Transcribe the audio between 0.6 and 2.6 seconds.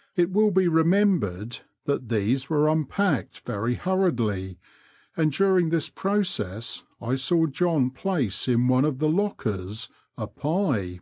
remembered that these